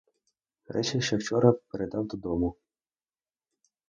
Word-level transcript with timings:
Речі 0.67 1.01
ще 1.01 1.17
вчора 1.17 1.51
передав 1.71 2.07
додому. 2.07 2.55